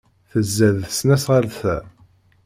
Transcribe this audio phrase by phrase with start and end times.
[0.31, 1.77] Tzad tesnasɣalt-a.